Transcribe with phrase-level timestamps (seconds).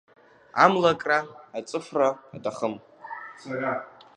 [0.63, 1.19] Амлакра
[1.57, 2.73] ацыфа аҭахым.